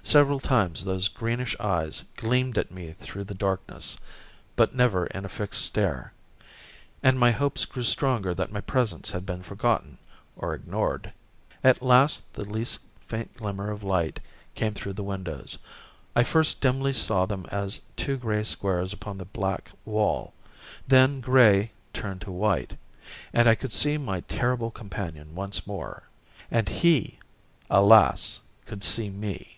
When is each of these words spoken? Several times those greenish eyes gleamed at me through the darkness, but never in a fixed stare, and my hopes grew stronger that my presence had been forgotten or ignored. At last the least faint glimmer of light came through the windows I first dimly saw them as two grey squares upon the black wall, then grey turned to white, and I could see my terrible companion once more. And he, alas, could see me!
Several 0.00 0.38
times 0.38 0.84
those 0.84 1.08
greenish 1.08 1.56
eyes 1.58 2.04
gleamed 2.16 2.56
at 2.56 2.70
me 2.70 2.92
through 2.92 3.24
the 3.24 3.34
darkness, 3.34 3.98
but 4.54 4.72
never 4.72 5.06
in 5.06 5.24
a 5.24 5.28
fixed 5.28 5.62
stare, 5.64 6.12
and 7.02 7.18
my 7.18 7.32
hopes 7.32 7.64
grew 7.64 7.82
stronger 7.82 8.32
that 8.32 8.52
my 8.52 8.60
presence 8.60 9.10
had 9.10 9.26
been 9.26 9.42
forgotten 9.42 9.98
or 10.36 10.54
ignored. 10.54 11.12
At 11.64 11.82
last 11.82 12.32
the 12.34 12.44
least 12.44 12.78
faint 13.08 13.36
glimmer 13.36 13.72
of 13.72 13.82
light 13.82 14.20
came 14.54 14.72
through 14.72 14.92
the 14.92 15.02
windows 15.02 15.58
I 16.14 16.22
first 16.22 16.60
dimly 16.60 16.92
saw 16.92 17.26
them 17.26 17.44
as 17.50 17.80
two 17.96 18.16
grey 18.18 18.44
squares 18.44 18.92
upon 18.92 19.18
the 19.18 19.24
black 19.24 19.72
wall, 19.84 20.32
then 20.86 21.20
grey 21.20 21.72
turned 21.92 22.20
to 22.20 22.30
white, 22.30 22.78
and 23.32 23.48
I 23.48 23.56
could 23.56 23.72
see 23.72 23.98
my 23.98 24.20
terrible 24.20 24.70
companion 24.70 25.34
once 25.34 25.66
more. 25.66 26.04
And 26.52 26.68
he, 26.68 27.18
alas, 27.68 28.38
could 28.64 28.84
see 28.84 29.10
me! 29.10 29.56